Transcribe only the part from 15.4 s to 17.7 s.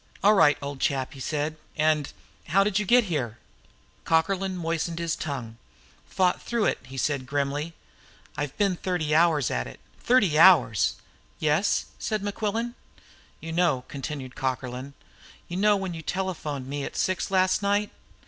"you know when you telephoned to me at six last